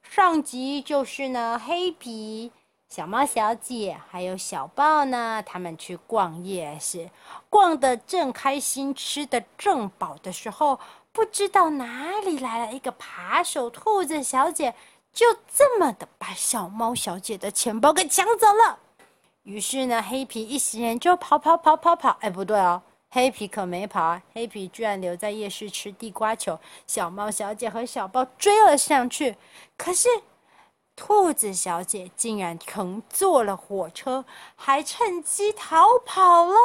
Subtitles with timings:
[0.03, 2.51] 上集就是呢，黑皮、
[2.89, 7.09] 小猫小姐还有小豹呢，他们去逛夜市，
[7.49, 10.79] 逛得正开心，吃得正饱的时候，
[11.11, 14.75] 不知道哪里来了一个扒手兔子小姐。
[15.15, 18.77] 就这么的把小猫小姐的钱包给抢走了。
[19.43, 22.17] 于是呢，黑皮一行人就跑跑跑跑跑。
[22.19, 26.59] 哎，不对哦，黑皮可没跑啊，黑皮居然留在夜市吃地瓜球。
[26.85, 29.37] 小猫小姐和小豹追了上去，
[29.77, 30.09] 可是
[30.97, 34.25] 兔子小姐竟然乘坐了火车，
[34.57, 36.55] 还趁机逃跑了。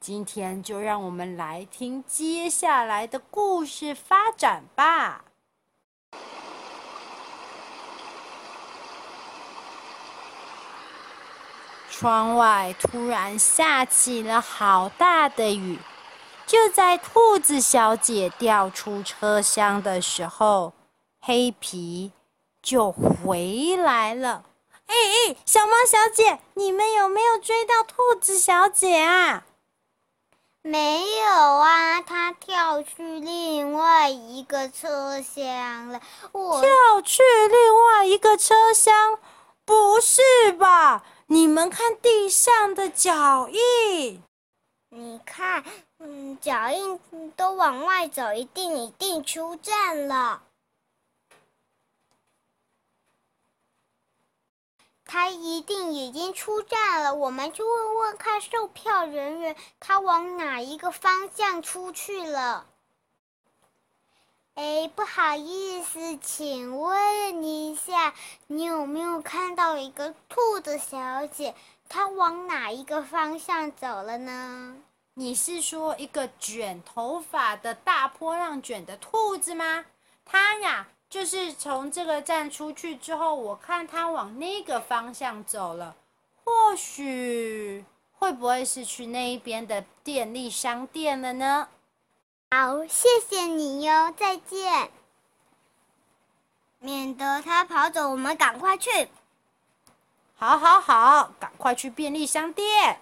[0.00, 5.26] 今天就让我们来听接下来的故事发展吧。
[12.00, 15.78] 窗外突然下起了好大的雨，
[16.46, 20.72] 就在兔子小姐掉出车厢的时候，
[21.20, 22.12] 黑皮
[22.62, 24.44] 就回来了。
[24.86, 29.44] 哎哎，小猫小姐，你们有没有追到兔子小姐啊？
[30.62, 36.00] 没有啊，她跳去另外一个车厢了。
[36.32, 36.70] 我跳
[37.04, 39.18] 去另外一个车厢？
[39.66, 41.04] 不是吧？
[41.32, 44.20] 你们看地上的脚印，
[44.88, 45.64] 你看，
[45.98, 46.98] 嗯，脚印
[47.36, 50.42] 都往外走，一定一定出站了。
[55.04, 62.66] 他一定已经出站了，我们去问问看售票人员，他往哪一个方向出去了。
[64.60, 68.12] 哎，不好意思，请问一下，
[68.46, 71.54] 你有没有看到一个兔子小姐？
[71.88, 74.76] 她往哪一个方向走了呢？
[75.14, 79.86] 你是说一个卷头发的大波浪卷的兔子吗？
[80.26, 85.96] 她呀，就是从这个站出去之后，我看她往那个方向走了。
[86.44, 87.82] 或许
[88.12, 91.68] 会不会是去那一边的电力商店了呢？
[92.52, 94.90] 好，谢谢你哟，再见。
[96.80, 99.08] 免得他跑走，我们赶快去。
[100.34, 102.98] 好，好，好，赶快去便利商店。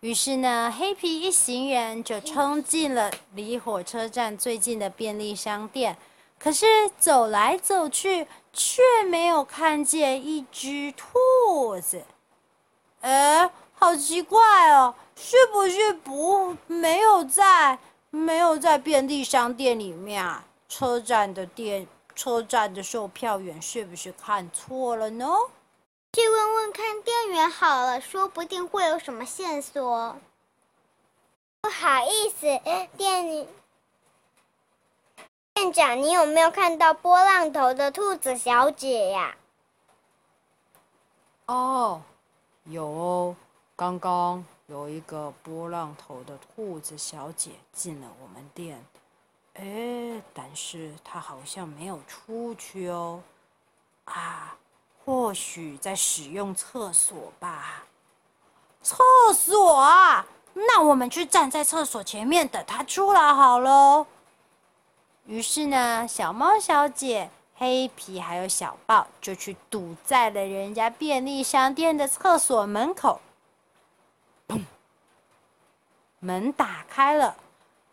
[0.00, 5.96] 于是呢，黑皮一行人就冲进了离火车站最近的便利商店。
[6.40, 6.66] 可是
[6.98, 12.04] 走来走去，却没有看见一只兔子。
[13.00, 17.78] 哎，好奇怪哦，是不是不没有在
[18.10, 20.44] 没有在便利商店里面啊？
[20.68, 25.26] 车站的店车站的售票员是不是看错了呢？
[26.12, 30.16] 去问问看店员好了，说不定会有什么线索。
[31.62, 32.46] 不好意思，
[32.96, 33.46] 店
[35.54, 39.36] 店长，你有没有看到波浪头的兔子小姐呀？
[41.46, 42.02] 哦。
[42.64, 43.36] 有哦，
[43.74, 48.84] 刚刚有一个波浪头的兔子小姐进了我们店，
[49.54, 53.20] 哎，但是她好像没有出去哦，
[54.04, 54.56] 啊，
[55.04, 57.84] 或许在使用厕所吧。
[58.82, 59.02] 厕
[59.34, 64.06] 所啊，那我们去站在厕所前面等她出来好喽。
[65.26, 67.30] 于是呢，小猫小姐。
[67.60, 73.20] 黑皮还有小豹就去堵在了人家便利商店的厕所门口。
[74.48, 74.62] 砰！
[76.20, 77.36] 门打开了，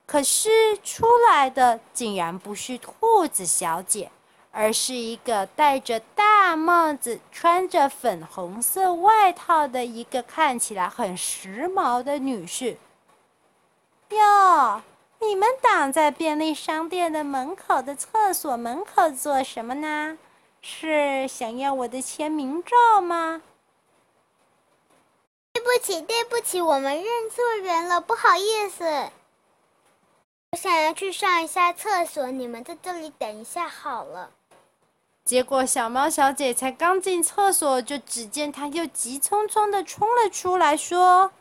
[0.06, 4.10] 可是出来的竟然不是兔子小姐，
[4.54, 12.78] 而是一个戴着大帽子、穿着粉红色外套的一个看起来很时髦的女士。
[14.12, 14.82] 哟。
[15.20, 20.18] 你们挡在便利商店的门口的厕所门口做什么呢？
[20.62, 23.42] 是想要我的签名照吗？
[25.54, 28.86] 对不起，对不起，我们认错人了，不好意思。
[30.52, 34.32] 我想要去上一下厕所，你们在这里等一下好了。
[35.26, 41.32] 结果小猫小姐才刚进厕所，就只见她又急匆匆的冲了出来，说：“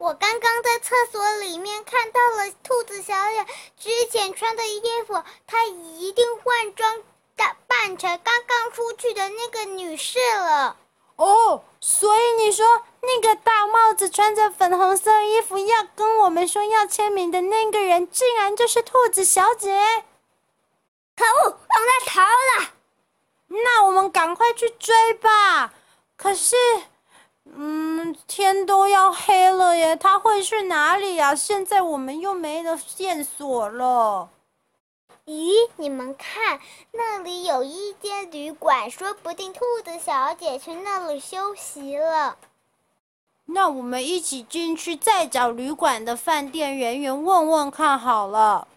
[0.00, 3.46] 我刚刚在厕所里面看到了兔子小姐
[3.78, 7.02] 之前穿的衣服，她一定换装
[7.36, 10.78] 打扮成刚刚出去的那个女士了。”
[11.16, 12.64] 哦，所以你说
[13.02, 19.68] 那个大帽子、穿着粉红色衣服要跟我们说要签名的那个人，竟然就是兔子小姐！
[21.14, 22.72] 可恶，让他逃了！
[23.48, 25.74] 那我们赶快去追吧。
[26.16, 26.56] 可是，
[27.52, 31.34] 嗯，天都要黑了耶，他会去哪里呀？
[31.34, 34.28] 现在我们又没了线索了。
[35.26, 36.60] 咦，你们看，
[36.92, 42.36] 那里有一间旅馆，说不定兔子小姐去那里休息了。
[43.46, 48.68] 那我们一起进去，再找旅馆的饭店人员问问看好了。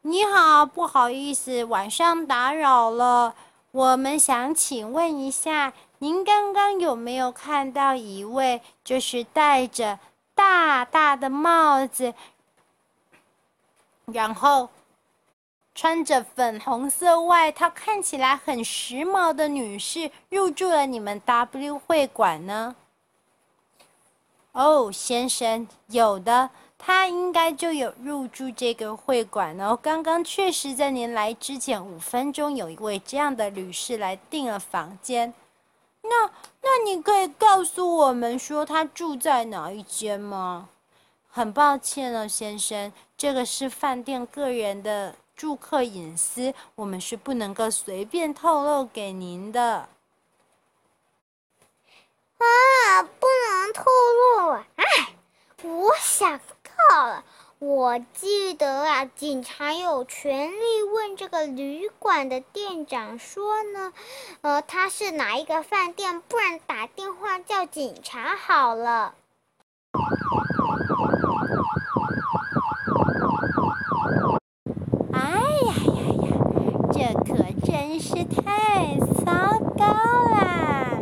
[0.00, 3.34] 你好，不好意思，晚上打扰了。
[3.70, 10.00] 我们想请问一下，您刚刚有没有看到一位，就是戴着
[10.34, 12.12] 大大的帽子，
[14.06, 14.68] 然后
[15.76, 22.74] 穿着粉红色外套，看起来很时髦的女士入住了你们 W 会馆呢？
[24.50, 26.50] 哦，先生，有的。
[26.76, 29.78] 他应该就有入住这个会馆哦。
[29.80, 35.32] 刚刚确实在您来之前五分钟，有一位这样的女士来订了房间。
[36.02, 40.68] 那那你可以告诉我们说他住在哪一间吗？
[41.30, 49.88] 很抱歉了，先生，这个是饭店个人的住客隐私，我们是不能够随便透露给您的。
[52.38, 53.84] 啊，不能透
[54.36, 54.66] 露啊！
[54.76, 54.84] 哎，
[55.62, 56.40] 我想。
[56.88, 57.24] 到了，
[57.64, 63.92] 我记得啊，警察有权利问这个旅馆的店长说呢，
[64.40, 69.14] 呃，他是哪一个饭店，不然打电话叫警察好了。
[75.12, 76.34] 哎呀呀呀，
[76.92, 79.86] 这可真是太糟糕
[80.34, 81.00] 了，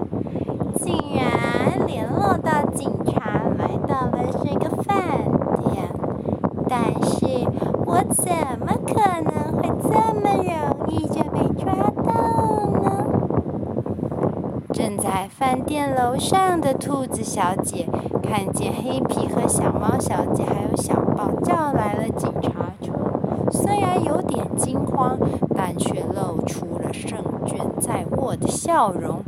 [0.79, 4.91] 竟然联络到警察，来到了这个饭。
[6.73, 7.27] 但是
[7.85, 8.27] 我怎
[8.59, 9.89] 么可能会这
[10.21, 11.73] 么容易就被抓
[12.03, 12.13] 到
[12.83, 13.07] 呢？
[14.73, 17.89] 正在饭店楼上的兔子小姐
[18.23, 22.93] 看见黑皮和小猫小姐还有小豹叫来了警察车，
[23.53, 25.17] 虽然有点惊慌，
[25.55, 27.17] 但却露出了胜
[27.47, 29.23] 券在握的笑容。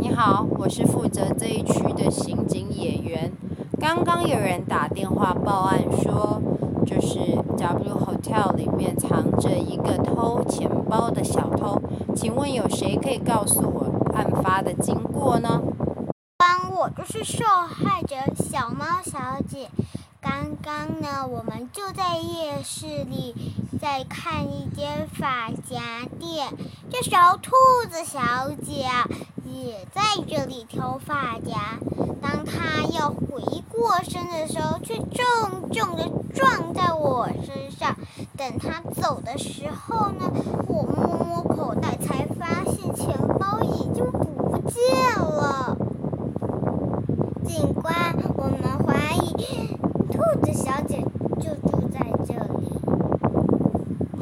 [0.00, 3.32] 你好，我是负责这一区的刑警演员。
[3.80, 6.42] 刚刚有人打电话报案说，
[6.84, 7.18] 就是
[7.56, 11.80] W Hotel 里面藏着一个偷钱包的小偷，
[12.14, 15.62] 请问有谁可以告诉我案发的经过呢？
[16.36, 19.68] 帮我就是受害者小猫小姐。
[20.20, 23.34] 刚刚呢，我们就在夜市里
[23.80, 26.48] 在看一间发夹店，
[26.90, 27.52] 这小兔
[27.88, 28.88] 子小姐，
[29.44, 31.78] 也在这里挑发夹。
[32.20, 37.96] 当他要回过身的时候，却重重的撞在我身上。
[38.36, 40.30] 等他走的时候呢，
[40.66, 45.76] 我摸摸口袋，才发现钱包已经不见了。
[47.44, 49.76] 警官，我们怀疑。
[50.10, 51.04] 兔子小姐
[51.40, 52.68] 就住在这里。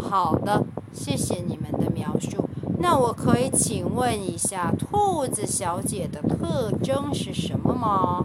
[0.01, 1.56] 好的，谢谢你。
[3.37, 8.25] 可以请问一下，兔子小姐的特征是什么吗？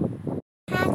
[0.68, 0.86] 她，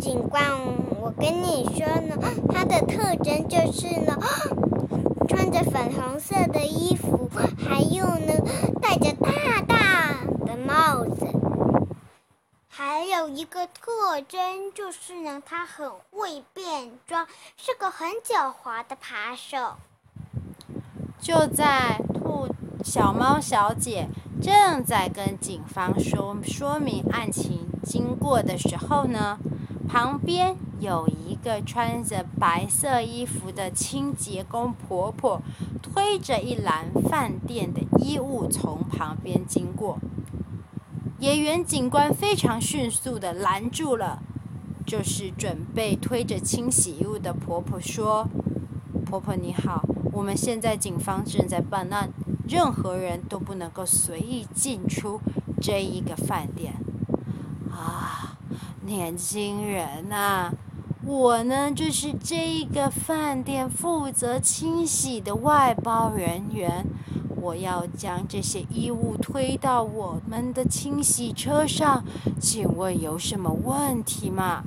[0.00, 0.50] 警官，
[0.98, 2.16] 我跟你说呢，
[2.48, 4.16] 它的特征就是呢，
[5.28, 8.32] 穿着粉红色的衣服，还有呢，
[8.80, 11.26] 戴着大大的帽子。
[12.66, 17.26] 还有一个特征就是呢，它很会变装，
[17.58, 19.74] 是个很狡猾的扒手。
[21.20, 22.48] 就在兔
[22.86, 24.08] 小猫小姐
[24.40, 29.40] 正在跟警方说说明案情经过的时候呢，
[29.88, 35.42] 旁边有一个穿着白色衣服的清洁工婆婆，
[35.82, 39.98] 推着一篮饭店的衣物从旁边经过。
[41.18, 44.22] 野原警官非常迅速地拦住了，
[44.86, 48.28] 就是准备推着清洗衣物的婆婆说
[49.04, 52.12] ：“婆婆你好，我们现在警方正在办案，
[52.48, 55.20] 任何人都不能够随意进出
[55.60, 56.74] 这一个饭店。”
[57.70, 58.38] 啊，
[58.86, 60.50] 年轻人呐，
[61.04, 66.86] 我呢，就是这一个饭店负责清洗的外包人员。
[67.38, 72.02] 我要将这些衣物推到我们的清洗车上，
[72.40, 74.64] 请问有什么问题吗？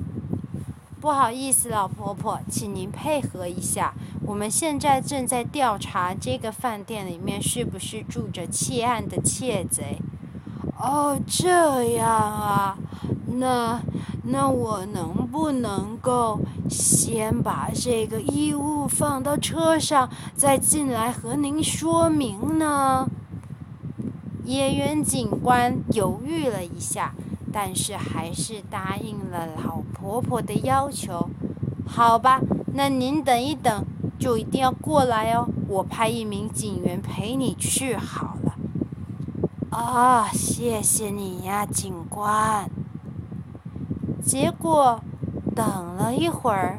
[1.00, 3.94] 不好意思，老婆婆，请您配合一下。
[4.26, 9.98] 我们现在正在调查这个饭店里面是不是住着窃案的窃贼。
[10.78, 12.76] 哦，这样啊，
[13.26, 13.80] 那。
[14.22, 16.38] 那我能不能够
[16.68, 23.08] 先把这个衣物放到车上，再进来和您说明呢？
[24.44, 27.14] 野原警官犹豫了一下，
[27.52, 31.28] 但是还是答应了老婆婆的要求。
[31.86, 32.40] 好吧，
[32.74, 33.84] 那您等一等，
[34.18, 35.48] 就一定要过来哦。
[35.68, 38.56] 我派一名警员陪你去好了。
[39.70, 42.70] 啊，谢谢你呀，警官。
[44.22, 45.00] 结果，
[45.54, 46.78] 等了一会儿，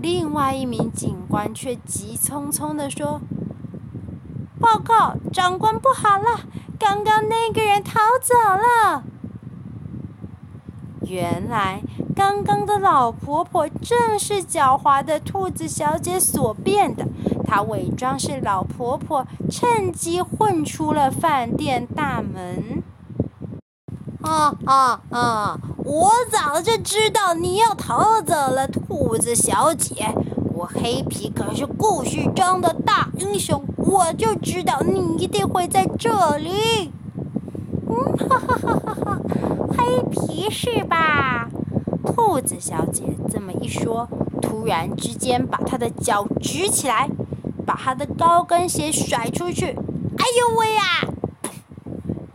[0.00, 3.20] 另外一名警官却急匆匆地说
[4.60, 6.40] ：“报告，长官，不好了，
[6.78, 9.04] 刚刚那个人逃走了。”
[11.10, 11.82] 原来，
[12.14, 17.04] 刚刚的老婆婆正是狡猾的兔子小姐所变的，
[17.44, 22.84] 她伪装是老婆婆，趁机混出了饭店大门。
[24.22, 25.58] 啊啊啊！
[25.78, 30.14] 我早就知道你要逃走了，兔子小姐。
[30.54, 36.92] 我黑皮可是故事中的大英雄，我就知道你一定会在这里。
[38.28, 39.20] 哈哈哈哈哈！
[39.76, 41.48] 黑皮是吧？
[42.04, 44.08] 兔子小姐这么一说，
[44.40, 47.08] 突然之间把她的脚举起来，
[47.66, 49.66] 把她的高跟鞋甩出去。
[49.66, 50.82] 哎呦喂呀！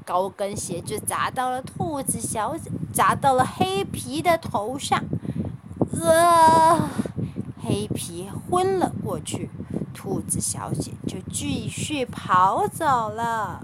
[0.06, 5.04] 高跟鞋就砸到了兔子小姐，砸到了黑皮的头上，
[6.00, 6.90] 呃，
[7.64, 9.50] 黑皮昏了过去，
[9.94, 13.62] 兔子小姐就继续跑走了。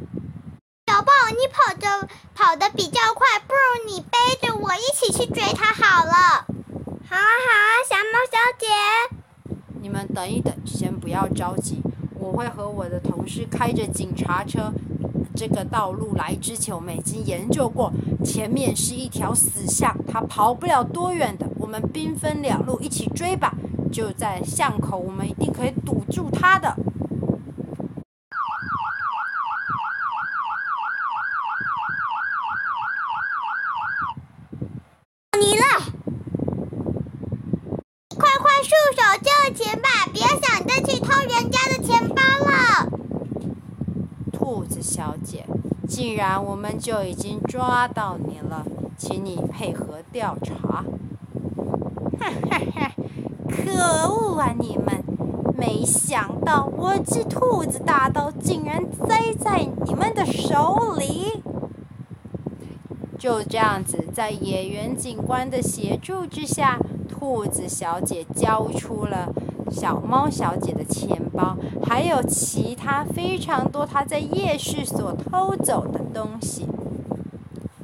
[1.31, 6.45] 你跑着跑得比较快，不如你背着我一起去追他好了。
[7.09, 8.67] 好啊，好啊，小猫小姐。
[9.81, 11.81] 你们等一等，先不要着急，
[12.19, 14.71] 我会和我的同事开着警察车。
[15.35, 17.91] 这个道路来之前，我们已经研究过，
[18.23, 21.47] 前面是一条死巷，他跑不了多远的。
[21.57, 23.53] 我们兵分两路一起追吧，
[23.91, 26.75] 就在巷口，我们一定可以堵住他的。
[35.39, 35.63] 你了，
[38.15, 42.89] 快快束手就擒吧，别想再去偷人家的钱包了。
[44.31, 45.45] 兔子小姐，
[45.87, 48.65] 既然我们就已经抓到你了，
[48.97, 50.85] 请你配合调查。
[52.19, 52.91] 哈哈哈！
[53.49, 53.71] 可
[54.07, 55.03] 恶啊，你们！
[55.57, 61.43] 没想到我这兔子大刀竟然栽在你们的手里。
[63.19, 66.79] 就这样子，在野原警官的协助之下，
[67.11, 69.31] 兔子小姐交出了。
[69.69, 76.65] 小猫小姐的钱包，还有其他非常多她在夜市所偷走的东西。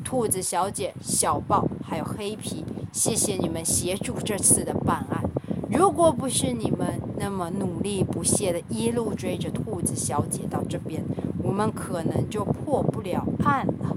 [0.04, 5.24] 兔子小姐、小豹还有黑皮，谢谢你们协助这次的办案。
[5.70, 11.04] 如果不是你们那么努力不懈的一路追着兔子小姐到这边，
[11.42, 13.96] 我们可能就破不了案了。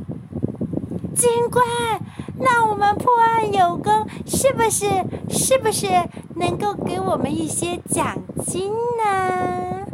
[1.14, 1.64] 警官，
[2.38, 3.99] 那我们破案有功，
[4.40, 4.88] 是不是？
[5.28, 5.86] 是不是？
[6.36, 8.16] 能够给我们一些奖
[8.46, 9.84] 金呢？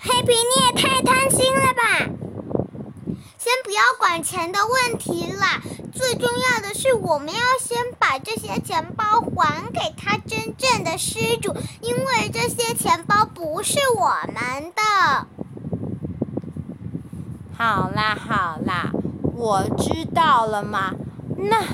[0.00, 2.08] 黑皮，你也太贪心了吧！
[3.36, 5.60] 先不要管钱的问题啦，
[5.92, 15.26] 最重要的是我们要先把这些钱包还给他真正的失主，因为这些钱包不是我们的。
[17.54, 18.90] 好啦好啦，
[19.34, 20.94] 我知道了嘛，
[21.48, 21.64] 那。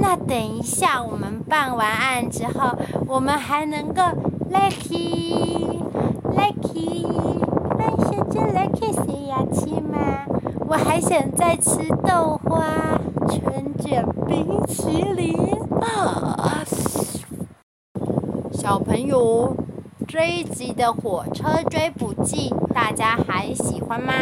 [0.00, 2.70] 那等一下，我们办完案之后，
[3.06, 4.02] 我们还能够
[4.50, 5.82] lucky
[6.36, 7.04] lucky，
[7.76, 10.24] 那小姐 lucky 谁要去吗？
[10.68, 12.64] 我还想再吃豆花、
[13.26, 15.36] 春卷、冰淇淋。
[18.52, 19.56] 小朋友，
[20.06, 24.12] 这一集的火车追捕记，大家还喜欢吗？